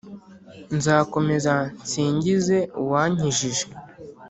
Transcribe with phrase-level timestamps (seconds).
[0.77, 1.53] Nzakomeza
[1.83, 3.65] nsingize Uwankijije.